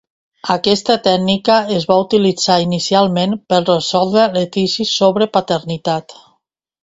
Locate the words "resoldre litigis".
3.67-4.97